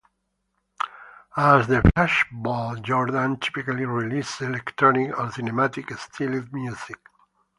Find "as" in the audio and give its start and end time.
1.37-1.67